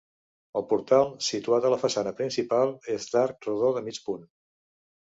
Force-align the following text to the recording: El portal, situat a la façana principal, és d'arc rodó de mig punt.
El 0.61 0.63
portal, 0.71 1.05
situat 1.27 1.67
a 1.69 1.71
la 1.75 1.79
façana 1.83 2.15
principal, 2.23 2.75
és 2.99 3.09
d'arc 3.13 3.51
rodó 3.53 3.73
de 3.79 3.89
mig 3.91 4.03
punt. 4.11 4.31